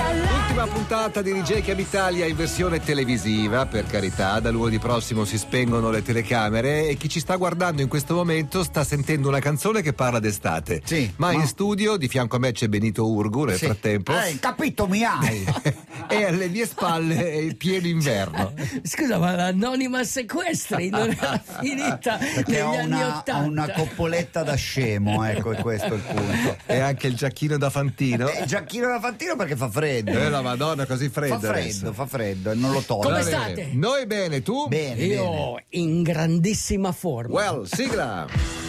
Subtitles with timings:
[0.00, 0.39] だん。
[0.50, 6.02] Ultima puntata di Rigechiam Italia in versione televisiva, per carità, da lunedì prossimo si spengono le
[6.02, 10.18] telecamere e chi ci sta guardando in questo momento sta sentendo una canzone che parla
[10.18, 10.82] d'estate.
[10.84, 13.66] Sì, ma, ma- in studio di fianco a me c'è Benito Urgu nel Sì.
[13.66, 15.44] frattempo Eh, capito mi hai.
[16.10, 18.52] e alle mie spalle è il pieno inverno.
[18.82, 23.36] Scusa, ma l'anonima sequestri non era finita Perché negli anni una, Ottanta.
[23.36, 26.56] ho una coppoletta da scemo, ecco, e questo è il punto.
[26.66, 28.28] E anche il giacchino da fantino.
[28.28, 30.10] Eh, giacchino da fantino perché fa freddo.
[30.10, 31.38] Eh, la madonna, così freddo.
[31.38, 31.92] fa freddo, adesso.
[31.92, 33.04] fa freddo e non lo tolgo.
[33.08, 33.30] Come bene.
[33.30, 33.70] state?
[33.72, 34.66] Noi bene, tu?
[34.68, 35.04] Bene, bene.
[35.14, 37.34] Io in grandissima forma.
[37.34, 38.59] Well, sigla.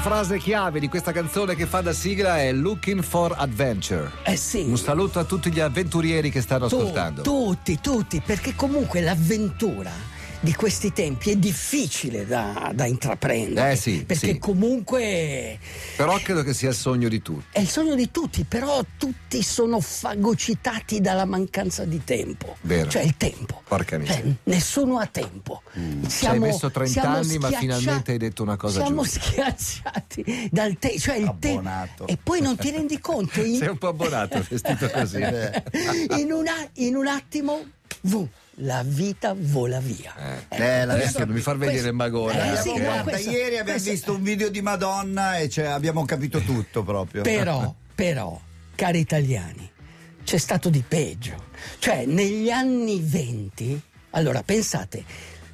[0.00, 4.10] Frase chiave di questa canzone che fa da sigla è Looking for Adventure.
[4.24, 4.62] Eh sì.
[4.62, 7.22] Un saluto a tutti gli avventurieri che stanno Tu- ascoltando.
[7.22, 9.90] tutti, tutti, perché comunque l'avventura
[10.40, 13.72] di questi tempi è difficile da, da intraprendere.
[13.72, 14.38] Eh sì, Perché sì.
[14.38, 15.58] comunque
[15.96, 17.44] Però credo che sia il sogno di tutti.
[17.52, 22.56] è il sogno di tutti, però tutti sono fagocitati dalla mancanza di tempo.
[22.60, 22.88] Vero.
[22.88, 23.62] Cioè il tempo.
[23.66, 24.22] Porca miseria.
[24.22, 25.62] Cioè, nessuno ha tempo.
[26.08, 29.20] Ci hai messo 30 siamo anni, ma finalmente hai detto una cosa Siamo giusta.
[29.20, 32.06] schiacciati dal tempo, cioè il tempo.
[32.06, 33.42] E poi non ti rendi conto.
[33.44, 35.18] in- Sei un po' abbonato, vestito così.
[36.18, 37.60] in, una- in un attimo,
[38.02, 38.26] vu,
[38.60, 40.14] la vita vola via.
[40.48, 42.52] Eh, la Adesso non mi far vedere il magone.
[42.52, 45.66] Eh, sì, no, guarda, questo- ieri abbiamo questo- visto un video di Madonna e cioè,
[45.66, 47.22] abbiamo capito tutto proprio.
[47.22, 48.40] Però, però,
[48.74, 49.70] cari italiani,
[50.24, 51.46] c'è stato di peggio.
[51.78, 55.04] Cioè, negli anni 20, allora pensate,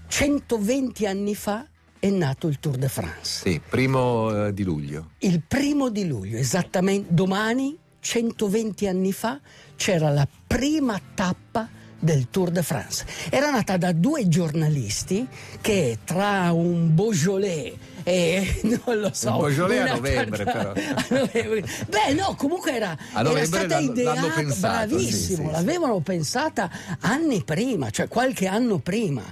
[0.08, 1.66] 120 anni fa
[1.98, 3.48] è nato il Tour de France.
[3.48, 5.10] Sì, primo eh, di luglio.
[5.18, 9.40] Il primo di luglio, esattamente domani, 120 anni fa,
[9.76, 11.68] c'era la prima tappa
[12.04, 13.04] del Tour de France.
[13.30, 15.26] Era nata da due giornalisti
[15.60, 17.72] che tra un Beaujolais
[18.04, 19.30] e non lo so.
[19.30, 20.72] Un Beaujolais a novembre, tarta- però.
[20.94, 21.64] a novembre.
[21.88, 25.50] Beh, no, comunque era, era stata ideata pensato, bravissimo, sì, sì, sì.
[25.50, 26.70] l'avevano pensata
[27.00, 29.22] anni prima, cioè qualche anno prima.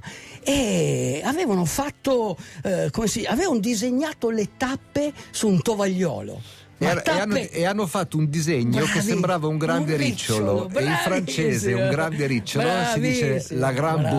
[0.45, 6.61] E avevano fatto, eh, come si avevano disegnato le tappe su un tovagliolo.
[6.83, 9.93] E, Ma e hanno, tappe- e hanno fatto un disegno che Bravi, sembrava un grande
[9.93, 14.17] un ricciolo, e in francese un grande ricciolo si dice la Grand bravo,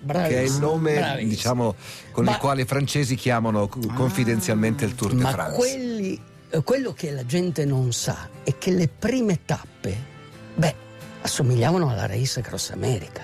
[0.00, 1.74] Boucle, che è il nome diciamo
[2.12, 5.56] con il Ma- quale i francesi chiamano co- confidenzialmente il Tour de Ma France.
[5.56, 6.20] quelli,
[6.50, 9.96] eh, quello che la gente non sa è che le prime tappe,
[10.54, 10.74] beh,
[11.22, 13.22] assomigliavano alla Race Cross America.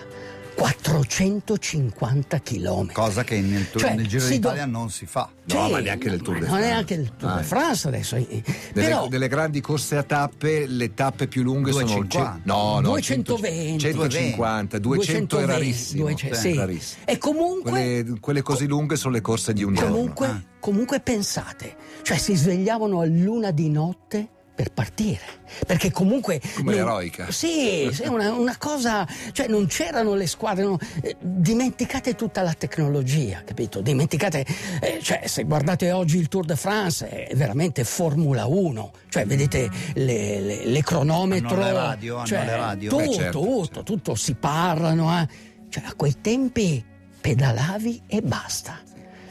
[0.61, 2.93] 450 km.
[2.93, 5.31] Cosa che nel, Tour- Cioè, nel Giro si do- d'Italia non si fa.
[5.45, 6.69] No, ma neanche nel Tour de Non France.
[6.69, 8.17] è anche il Tour Ah, de France adesso.
[8.17, 12.35] eh, Delle, Però, delle grandi corse a tappe, le tappe più lunghe sono 250.
[12.37, 13.79] ce- no, no, 220.
[13.81, 16.03] 150, 200 è 220, rarissimo.
[16.05, 16.55] 200, è sì.
[16.55, 17.03] rarissimo.
[17.07, 20.43] E comunque, Quelle, quelle così lunghe sono le corse di un comunque, giorno.
[20.61, 24.29] comunque pensate, cioè si svegliavano a luna di notte
[24.61, 25.39] per partire.
[25.67, 26.39] Perché comunque.
[26.57, 27.31] Come non- l'eroica.
[27.31, 29.09] Sì, sì, una, una cosa.
[29.33, 30.65] Cioè non c'erano le squadre.
[30.65, 33.81] no, eh, dimenticate tutta la tecnologia, capito?
[33.81, 34.45] Dimenticate.
[34.83, 38.93] eh, cioè, se guardate oggi il Tour de France è veramente Formula 1.
[39.09, 41.55] Cioè, vedete le, le- le cronometro.
[41.55, 42.91] Hanno le radio, hanno cioè, le radio.
[42.91, 45.19] Tutto, Beh, certo, tutto, tutto, si parlano.
[45.23, 45.29] eh.
[45.71, 46.85] Cioè, a quei tempi
[47.19, 48.79] pedalavi e basta.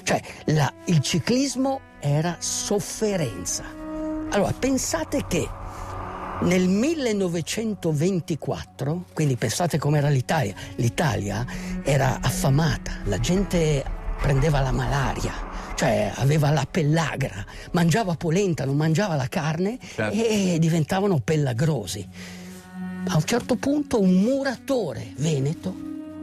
[0.02, 3.78] Cioè, la- il ciclismo era sofferenza.
[4.32, 5.48] Allora, pensate che
[6.42, 11.46] nel 1924, quindi pensate com'era l'Italia, l'Italia
[11.84, 13.84] era affamata, la gente
[14.22, 15.34] prendeva la malaria,
[15.76, 20.16] cioè aveva la pellagra, mangiava polenta, non mangiava la carne Certo.
[20.16, 22.08] e diventavano pellagrosi.
[23.08, 25.74] A un certo punto un muratore veneto,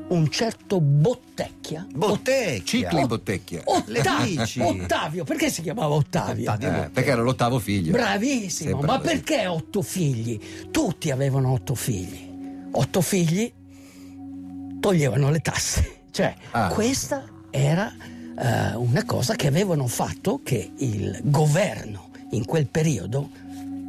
[0.09, 2.63] un certo Bottecchia, Bottecchia.
[2.65, 3.61] Cicli in bottecchia.
[3.65, 4.61] Otta- Le bici.
[4.61, 6.53] Ottavio, perché si chiamava Ottavio?
[6.53, 6.85] Ottavio.
[6.85, 7.93] Eh, perché era l'ottavo figlio.
[7.93, 9.09] Bravissimo, ma così.
[9.09, 10.39] perché otto figli?
[10.71, 12.69] Tutti avevano otto figli.
[12.71, 13.53] Otto figli
[14.81, 15.91] toglievano le tasse.
[16.17, 16.69] Cioè, Ah.
[16.69, 17.93] questa era
[18.39, 23.29] eh, una cosa che avevano fatto che il governo in quel periodo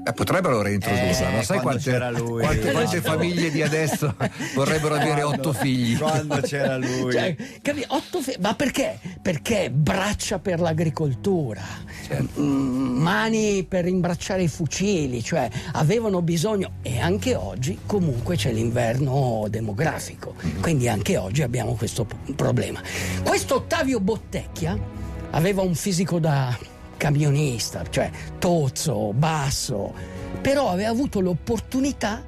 [0.07, 2.41] Eh, potrebbero reintrodurla, Eh, non sai quando quante, lui.
[2.41, 4.15] quante- quante Quando- famiglie di adesso
[4.55, 5.97] vorrebbero avere otto figli.
[5.97, 7.11] Quando c'era lui.
[7.11, 8.99] Cioè, capi- otto fi- ma perché?
[9.21, 11.61] Perché braccia per l'agricoltura,
[12.07, 12.41] Certo.
[12.41, 20.35] mani per imbracciare i fucili, cioè avevano bisogno, e anche oggi comunque c'è l'inverno demografico,
[20.61, 22.81] quindi anche oggi abbiamo questo problema.
[23.23, 24.77] Questo Ottavio Bottecchia
[25.31, 26.57] aveva un fisico da
[26.97, 28.09] camionista, cioè
[28.39, 29.93] tozzo, basso,
[30.41, 32.23] però aveva avuto l'opportunità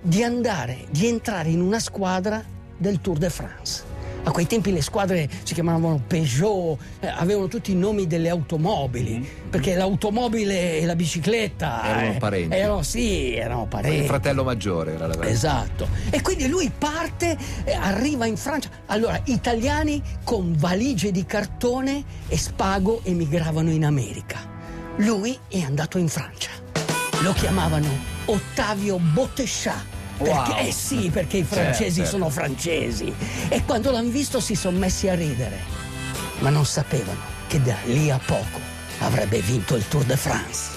[0.00, 2.42] di andare, di entrare in una squadra
[2.76, 3.93] del Tour de France.
[4.26, 9.26] A quei tempi le squadre si chiamavano Peugeot, eh, avevano tutti i nomi delle automobili,
[9.50, 12.56] perché l'automobile e la bicicletta Erano eh, parenti.
[12.56, 14.06] Erano, sì, erano Il parenti.
[14.06, 15.88] fratello maggiore era la Esatto.
[16.08, 18.70] E quindi lui parte, eh, arriva in Francia.
[18.86, 24.38] Allora, italiani con valigie di cartone e spago emigravano in America.
[24.96, 26.50] Lui è andato in Francia.
[27.20, 27.88] Lo chiamavano
[28.26, 29.93] Ottavio Bottescià.
[30.16, 30.66] Perché, Wow.
[30.66, 32.10] eh sì, perché i francesi certo.
[32.10, 33.12] sono francesi.
[33.48, 35.58] E quando l'hanno visto si sono messi a ridere.
[36.38, 37.18] Ma non sapevano
[37.48, 38.60] che da lì a poco
[39.00, 40.70] avrebbe vinto il Tour de France.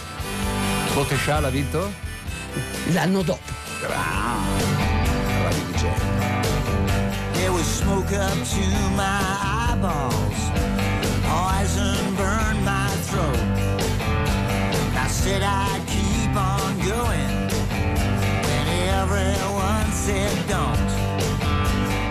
[0.93, 1.91] Botescià l'ha vinto?
[2.91, 3.55] L'anno dopo.
[7.33, 8.61] There was smoke up to
[8.95, 10.39] my eyeballs.
[11.23, 13.37] Poison burned my throat.
[14.95, 15.86] I said I'd
[20.07, 20.91] said don't.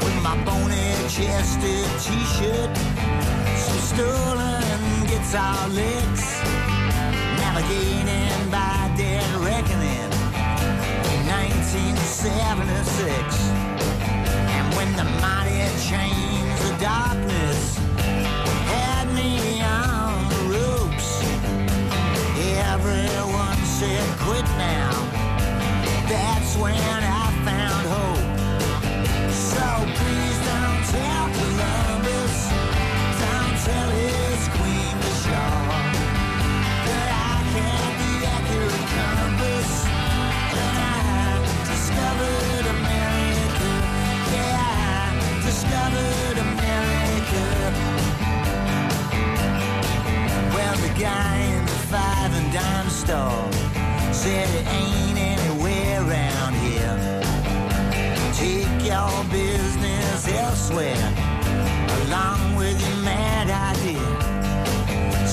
[0.05, 2.77] With my bony chested t-shirt.
[3.65, 4.63] Some stolen
[5.09, 6.27] guitar licks.
[7.41, 10.13] Navigating by dead reckoning.
[11.13, 13.35] In 1976.
[14.57, 17.86] And when the mighty chains of darkness
[54.27, 56.97] said it ain't anywhere around here.
[58.35, 61.07] Take your business elsewhere,
[62.01, 64.09] along with your mad idea.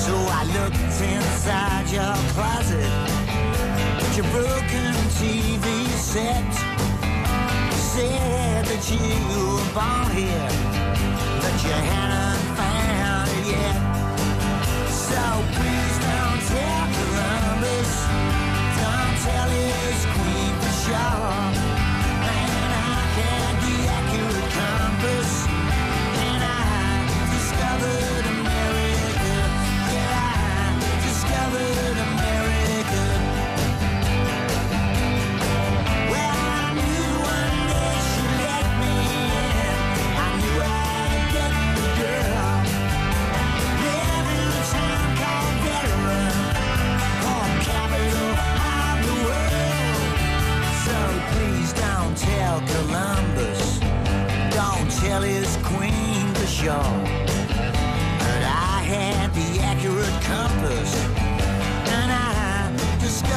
[0.04, 2.94] So I looked inside your closet
[4.04, 5.66] at your broken TV
[6.12, 6.52] set.
[7.94, 10.50] Said that you were born here,
[11.42, 13.78] but you hadn't found it yet.
[15.06, 15.20] So
[15.56, 17.92] please don't tell Columbus,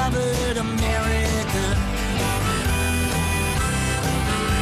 [0.10, 1.76] discovered America.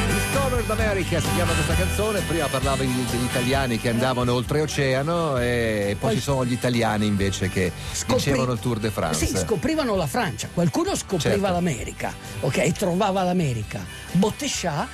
[0.07, 6.15] Discovered America si chiama questa canzone, prima parlavi degli italiani che andavano oltreoceano e poi
[6.15, 9.25] ci sono gli italiani invece che Scopri- vincevano il Tour de France.
[9.25, 11.51] Sì, scoprivano la Francia, qualcuno scopriva Certo.
[11.53, 12.72] l'America, ok?
[12.72, 13.86] Trovava l'America.
[14.13, 14.88] Bottescià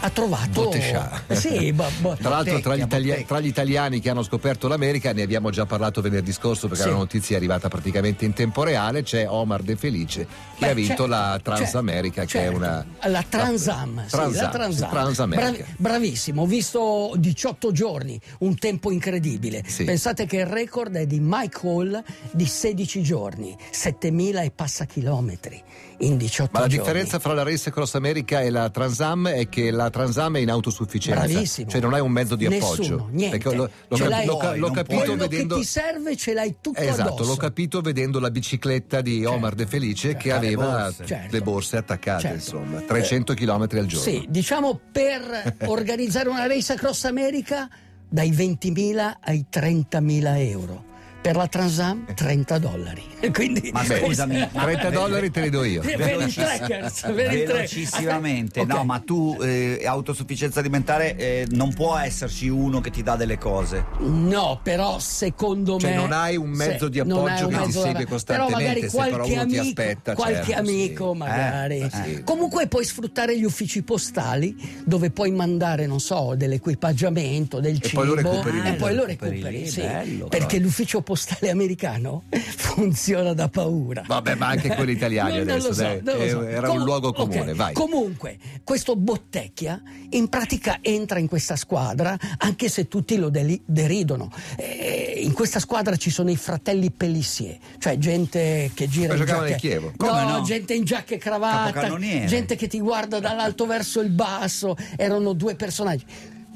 [0.00, 0.64] ha trovato.
[0.64, 1.22] Bottescià.
[1.32, 5.22] Sì, bo- Tra l'altro tra gli, itali- tra gli italiani che hanno scoperto l'America, ne
[5.22, 6.90] abbiamo già parlato venerdì scorso perché Sì.
[6.90, 10.74] la notizia è arrivata praticamente in tempo reale, c'è Omar De Felice che Beh, ha
[10.74, 12.56] vinto certo, la Transamerica che è certo.
[12.56, 12.84] una...
[13.04, 14.88] La Transam, sì, Transam, la Transam.
[14.88, 15.48] sì, Transamerica.
[15.50, 19.62] Bravi- bravissimo, ho visto 18 giorni, un tempo incredibile.
[19.66, 19.84] Sì.
[19.84, 25.62] Pensate che il record è di Mike Hall di 16 giorni, 7000 e passa chilometri
[26.00, 26.82] in 18 Ma la giorni.
[26.84, 30.50] differenza fra la Race Cross America e la Transam è che la Transam è in
[30.50, 31.70] autosufficienza, Bravissimo.
[31.70, 33.08] cioè non hai un mezzo di Nessuno, appoggio.
[33.12, 33.54] niente.
[33.54, 37.08] L'ho Ce cap- ca- Puoi, l'ho capito vedendo che ti serve ce l'hai tutto Esatto,
[37.14, 37.30] addosso.
[37.30, 41.06] l'ho capito vedendo la bicicletta di Omar De Felice che aveva borse.
[41.06, 41.28] Certo.
[41.36, 42.36] le borse attaccate, Certo.
[42.36, 43.98] insomma, 300 km al giorno.
[43.98, 47.68] Sì, diciamo per organizzare una race across America
[48.08, 50.85] dai 20.000 ai 30.000 euro.
[51.26, 53.02] Per la Transam 30 dollari.
[53.34, 55.80] Quindi, Ma Beh, scusami, ma- 30 dollari te li do io.
[55.80, 58.66] per i trackers, per i tra- Velocissimamente, Ok.
[58.68, 63.38] no, ma tu eh, autosufficienza alimentare eh, non può esserci uno che ti dà delle
[63.38, 63.86] cose.
[63.98, 65.96] No, però secondo Cioè, me.
[65.96, 69.08] non hai un mezzo se- di appoggio che ti segue costantemente, Però magari se però
[69.16, 71.18] qualche uno ti amico, aspetta, qualche certo, amico sì.
[71.18, 71.78] magari.
[71.80, 72.22] Eh, sì.
[72.22, 74.54] Comunque puoi sfruttare gli uffici postali
[74.84, 79.04] dove puoi mandare, non so, dell'equipaggiamento, del E cibo poi lo recuperi e poi lo
[79.06, 79.80] Recuperi sì.
[79.80, 81.14] bello, perché l'ufficio postale
[81.48, 84.02] americano funziona da paura.
[84.06, 86.00] Vabbè, ma anche quelli italiani No, non adesso, lo so, dai.
[86.02, 86.42] non lo Eh, so.
[86.42, 87.72] era un luogo comune, ok, vai.
[87.74, 89.80] Comunque, questo Bottecchia
[90.10, 94.30] in pratica entra in questa squadra, anche se tutti lo deli- deridono.
[94.56, 99.26] Eh, in questa squadra ci sono i fratelli Pellissier, cioè gente che gira Ma in
[99.26, 99.48] giacche...
[99.50, 99.92] nel Chievo.
[99.96, 100.42] Come no, no?
[100.42, 101.96] gente in giacca e cravatta,
[102.26, 106.04] gente che ti guarda dall'alto verso il basso, erano due personaggi.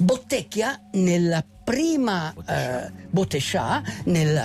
[0.00, 2.90] Bottecchia nella prima eh,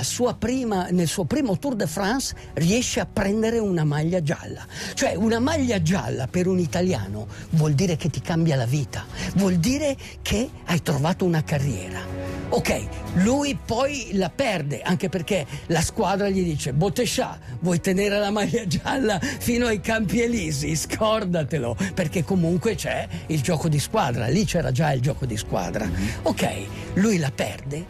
[0.03, 4.65] sua prima- nel suo primo Tour de France riesce a prendere una maglia gialla.
[4.93, 9.55] Cioè una maglia gialla per un italiano vuol dire che ti cambia la vita, vuol
[9.55, 12.34] dire che hai trovato una carriera.
[12.49, 18.29] Ok, lui poi la perde anche perché la squadra gli dice Botescià, vuoi tenere la
[18.29, 20.75] maglia gialla fino ai Campi Elisi?
[20.75, 25.89] Scordatelo, perché comunque c'è il gioco di squadra, lì c'era già il gioco di squadra.
[26.21, 26.47] Ok,
[26.93, 27.85] lui la perde,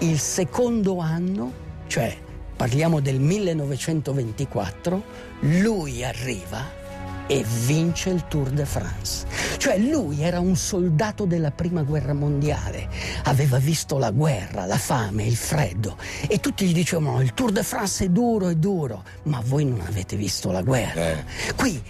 [0.00, 1.52] il secondo anno,
[1.86, 2.14] cioè
[2.54, 5.02] parliamo del 1924,
[5.40, 6.82] lui arriva
[7.26, 9.26] e vince il Tour de France.
[9.56, 12.88] Cioè lui era un soldato della prima guerra mondiale,
[13.24, 15.96] aveva visto la guerra, la fame, il freddo
[16.28, 19.80] e tutti gli dicevano il Tour de France è duro, è duro, ma voi non
[19.80, 21.10] avete visto la guerra.
[21.10, 21.24] Eh.
[21.56, 21.82] Qui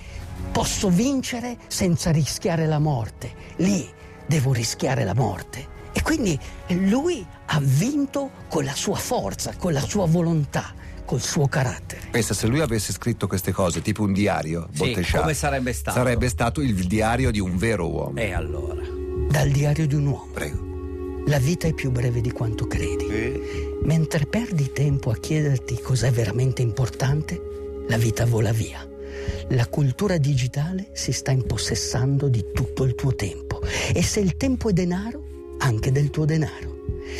[0.52, 3.88] posso vincere senza rischiare la morte, lì
[4.26, 5.72] devo rischiare la morte.
[5.96, 6.38] E quindi
[6.68, 10.74] lui ha vinto con la sua forza, con la sua volontà,
[11.04, 12.08] col suo carattere.
[12.10, 15.98] Pensa, se lui avesse scritto queste cose, tipo un diario, Sì, Bottescià, come sarebbe stato?
[15.98, 18.18] Sarebbe stato il diario di un vero uomo.
[18.18, 18.82] E allora?
[19.28, 20.28] Dal diario di un uomo.
[20.32, 20.72] Prego.
[21.26, 23.06] La vita è più breve di quanto credi.
[23.82, 27.40] Mentre perdi tempo a chiederti cos'è veramente importante,
[27.88, 28.86] la vita vola via.
[29.48, 33.60] La cultura digitale si sta impossessando di tutto il tuo tempo
[33.92, 36.72] e se il tempo è denaro, anche del tuo denaro.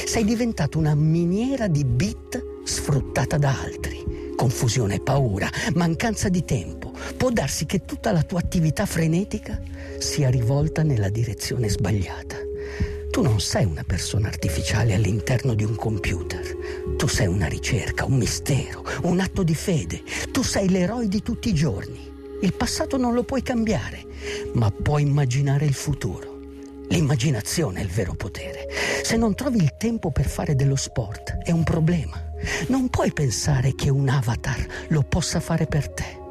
[0.05, 4.33] Sei diventato una miniera di bit sfruttata da altri.
[4.35, 6.93] Confusione, paura, mancanza di tempo.
[7.17, 9.61] Può darsi che tutta la tua attività frenetica
[9.99, 12.37] sia rivolta nella direzione sbagliata.
[13.11, 16.45] Tu non sei una persona artificiale all'interno di un computer.
[16.97, 20.03] Tu sei una ricerca, un mistero, un atto di fede.
[20.33, 22.13] Tu sei l'eroe di tutti i giorni.
[22.41, 24.05] Il passato non lo puoi cambiare,
[24.55, 26.41] ma puoi immaginare il futuro.
[26.89, 28.67] L'immaginazione è il vero potere.
[29.03, 32.24] Se non trovi il tempo per fare dello sport, è un problema.
[32.69, 36.23] Non puoi pensare che un avatar lo possa fare per te.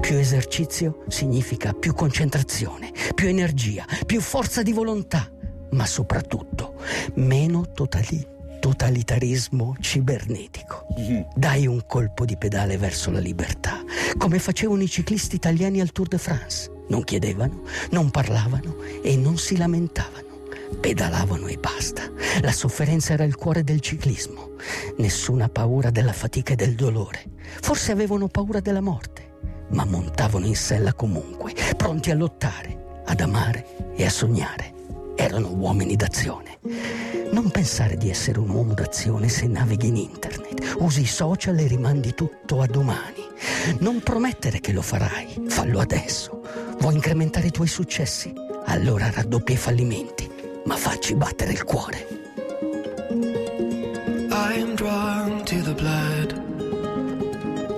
[0.00, 5.30] Più esercizio significa più concentrazione, più energia, più forza di volontà,
[5.72, 6.74] ma soprattutto
[7.14, 8.26] meno totali-
[8.58, 10.86] totalitarismo cibernetico.
[11.34, 13.82] Dai un colpo di pedale verso la libertà,
[14.16, 16.70] come facevano i ciclisti italiani al Tour de France.
[16.88, 20.31] Non chiedevano, non parlavano e non si lamentavano.
[20.80, 22.10] Pedalavano e basta.
[22.40, 24.52] La sofferenza era il cuore del ciclismo.
[24.96, 27.24] Nessuna paura della fatica e del dolore.
[27.60, 29.34] Forse avevano paura della morte,
[29.70, 34.72] ma montavano in sella comunque, pronti a lottare, ad amare e a sognare.
[35.14, 36.58] Erano uomini d'azione.
[37.32, 41.66] Non pensare di essere un uomo d'azione se navighi in internet, usi i social e
[41.66, 43.24] rimandi tutto a domani.
[43.78, 46.42] Non promettere che lo farai, fallo adesso.
[46.78, 48.32] Vuoi incrementare i tuoi successi?
[48.66, 50.30] Allora raddoppia i fallimenti,
[50.64, 52.06] ma facci battere il cuore.
[54.30, 56.34] I am drawn to the blood,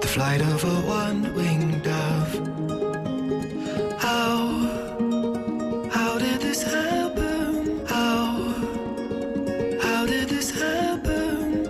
[0.01, 2.41] the flight of a one-winged dove.
[3.99, 4.69] How,
[5.91, 7.81] how did this happen?
[7.87, 8.55] How,
[9.81, 11.65] how did this happen?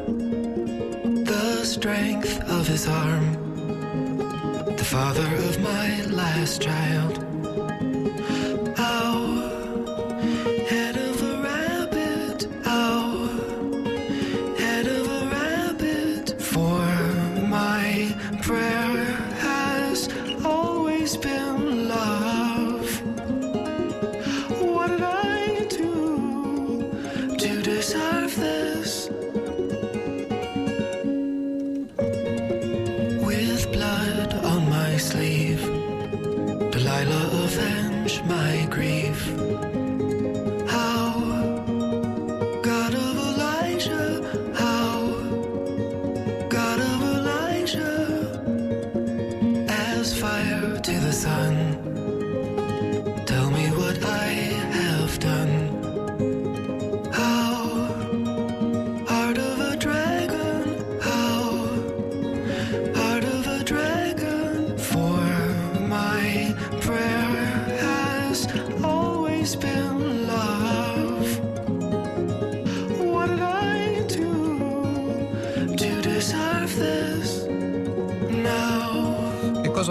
[1.25, 3.37] The strength of his arm,
[4.77, 7.24] the father of my last child.
[27.87, 29.11] Deserve this
[33.27, 35.63] with blood on my sleeve.
[36.73, 39.19] Delilah avenge my grief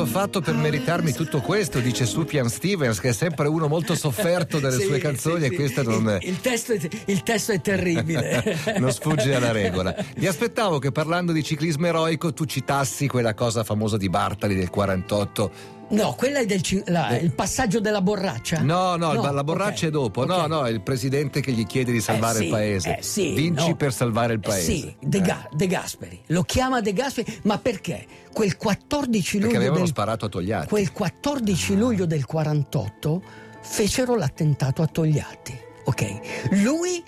[0.03, 1.79] ho fatto per meritarmi tutto questo?
[1.79, 5.49] Dice Sufjan Stevens, che è sempre uno molto sofferto delle Sì, sue canzoni sì, e
[5.49, 5.55] sì.
[5.55, 8.59] questa non, Il, il testo è, il testo è terribile.
[8.79, 9.95] non sfugge alla regola.
[10.17, 14.69] Mi aspettavo che parlando di ciclismo eroico tu citassi quella cosa famosa di Bartali del
[14.69, 15.51] 48.
[15.89, 18.61] No, quella è del la- il passaggio della borraccia?
[18.61, 20.25] No, no, la borraccia ok, è dopo.
[20.25, 20.47] No, ok.
[20.47, 22.97] no, è il presidente che gli chiede di salvare Eh sì, il paese.
[22.97, 23.75] eh sì, Vinci no.
[23.75, 24.71] per salvare il Eh paese.
[24.71, 26.21] sì, De, Ga- De Gasperi.
[26.27, 28.05] Lo chiama De Gasperi, ma perché?
[28.33, 30.67] Quel 14 Perché luglio avevano del, sparato a Togliatti.
[30.67, 33.21] quel 14 luglio del 48
[33.61, 35.55] fecero l'attentato a Togliatti.
[35.85, 36.19] Ok?
[36.63, 37.03] Lui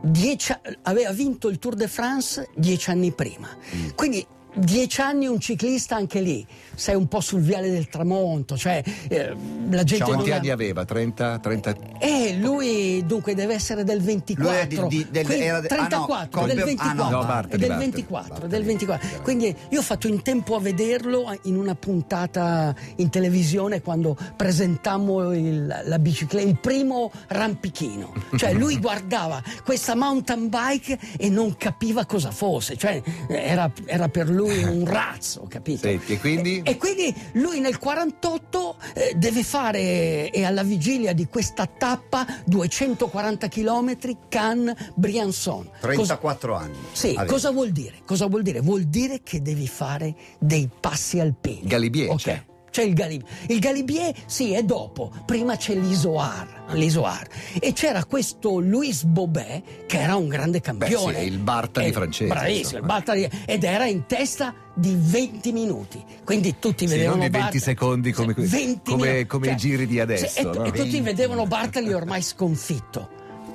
[0.00, 3.48] dieci aveva vinto il Tour de France dieci anni prima.
[3.74, 3.88] Mm.
[3.94, 8.82] Quindi dieci anni un ciclista anche lì, sei un po' sul viale del tramonto, cioè
[9.08, 9.34] eh,
[9.70, 10.04] la gente...
[10.04, 10.84] Quanti non ha- anni aveva?
[10.84, 11.38] 30?
[11.38, 11.76] 30?
[11.98, 14.52] eh, lui dunque deve essere del 24.
[14.52, 17.02] Lui è di- di- del- quindi era de- ah, no, 34, Colbe- del ah, 24.
[17.04, 17.90] no, No, Bartali, è del Bartali.
[17.90, 18.50] 24, Bartali.
[18.50, 19.08] del 24.
[19.22, 25.32] Quindi io ho fatto in tempo a vederlo in una puntata in televisione quando presentammo
[25.32, 28.12] il, la bicicletta, il primo rampichino.
[28.36, 34.28] Cioè lui guardava questa mountain bike e non capiva cosa fosse, cioè era, era per
[34.28, 35.80] lui un razzo, capito?
[35.86, 36.60] Senti, e quindi?
[36.64, 43.48] E quindi lui nel 48 eh, deve fare, e alla vigilia di questa tappa, 240
[43.48, 43.96] km
[44.28, 45.64] Cannes-Briançon.
[45.64, 46.76] Cosa- 34 anni.
[46.92, 47.96] sì, cosa vuol dire?
[48.04, 48.60] Cosa vuol dire?
[48.60, 51.62] Vuol dire che devi fare dei passi alpini.
[51.64, 52.16] Galibier Ok.
[52.22, 52.44] c'è.
[52.74, 53.30] C'è il Galibier.
[53.46, 55.12] Il Galibier, sì, è dopo.
[55.24, 56.62] Prima c'è l'Isoar.
[56.72, 57.24] l'Isoar.
[57.60, 61.12] E c'era questo Louis Bobet, che era un grande campione.
[61.12, 63.30] Beh, sì, il Bartali Eh, francese, Bravissimo, il Bartali.
[63.46, 66.02] Ed era in testa di 20 minuti.
[66.24, 69.56] Quindi tutti Sì, vedevano non di 20 Bartali- secondi come- Sì, 20 come- come i
[69.56, 70.50] giri di adesso, sì, e, no?
[70.64, 73.08] e tutti 20 vedevano Bartali ormai sconfitto.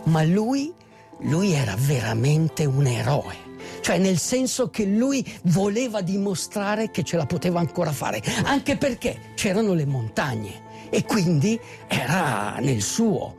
[0.03, 0.71] Ma lui,
[1.23, 3.35] lui era veramente un eroe.
[3.81, 9.31] Cioè nel senso che lui voleva dimostrare che ce la poteva ancora fare, anche perché
[9.35, 13.35] c'erano le montagne e quindi era nel suo.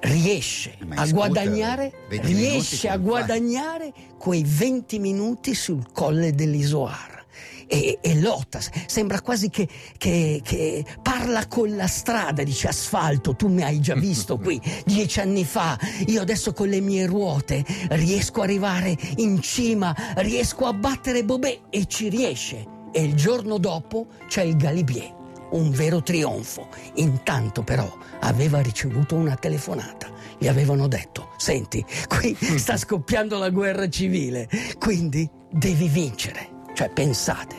[0.00, 7.13] Riesce Ma a guadagnare, 20 minuti riesce a guadagnare quei 20 minuti sul colle dell'Isoar.
[7.66, 13.48] E, e lotta, sembra quasi che, che- che parla con la strada, dice asfalto, tu
[13.48, 18.40] mi hai già visto qui dieci anni fa, io adesso con le mie ruote riesco
[18.40, 22.66] ad arrivare in cima, riesco a battere Bobè e ci riesce.
[22.92, 25.12] E il giorno dopo c'è il Galibier,
[25.50, 26.68] un vero trionfo.
[26.94, 30.12] Intanto però aveva ricevuto una telefonata.
[30.38, 34.48] Gli avevano detto, senti, qui sta scoppiando la guerra civile,
[34.78, 36.53] quindi devi vincere.
[36.74, 37.54] Cioè pensate,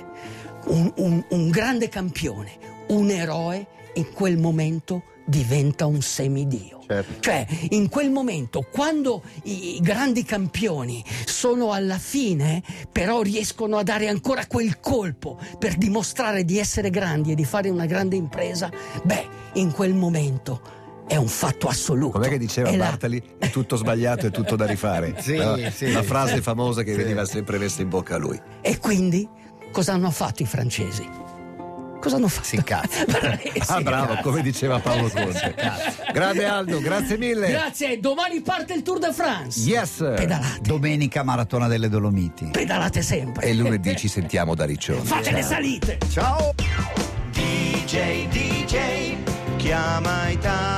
[0.67, 2.51] un, un- un grande campione,
[2.89, 6.84] un eroe, in quel momento diventa un semidio.
[6.88, 7.19] Certo.
[7.19, 14.08] Cioè, in quel momento, quando i grandi campioni sono alla fine, però riescono a dare
[14.08, 18.69] ancora quel colpo per dimostrare di essere grandi e di fare una grande impresa,
[19.04, 22.18] beh, in quel momento è un fatto assoluto.
[22.20, 23.22] Com'è che diceva È la- Bartali?
[23.38, 25.15] È tutto sbagliato, è tutto da rifare.
[25.20, 25.58] Sì, No?
[25.74, 25.91] sì.
[25.91, 26.98] La frase famosa che Sì.
[26.98, 28.39] veniva sempre messa in bocca a lui.
[28.62, 29.28] E quindi
[29.72, 31.08] cosa hanno fatto i francesi?
[32.02, 32.46] Cosa hanno fatto?
[32.48, 33.04] Si incazza.
[33.68, 35.56] Ah, bravo, come diceva Paolo Conte.
[36.13, 37.50] Grande Aldo, grazie mille.
[37.50, 39.60] Grazie, domani parte il Tour de France.
[39.68, 39.96] Yes.
[40.15, 42.46] Pedalate, Domenica maratona delle Dolomiti.
[42.52, 43.48] pedalate sempre.
[43.48, 45.04] E lunedì ci sentiamo da Riccione.
[45.04, 45.98] Fate le salite.
[46.12, 46.54] Ciao!
[47.32, 49.15] DJ, DJ,
[49.58, 50.75] chiama Italia.